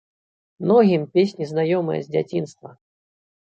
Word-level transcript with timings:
Многім 0.63 1.03
песні 1.19 1.43
знаёмыя 1.51 2.01
з 2.09 2.13
дзяцінства. 2.19 2.69